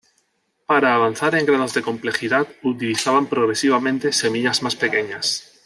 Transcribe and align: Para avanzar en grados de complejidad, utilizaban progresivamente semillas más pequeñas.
Para 0.65 0.95
avanzar 0.95 1.35
en 1.35 1.45
grados 1.45 1.75
de 1.75 1.83
complejidad, 1.83 2.47
utilizaban 2.63 3.27
progresivamente 3.27 4.11
semillas 4.13 4.63
más 4.63 4.75
pequeñas. 4.75 5.53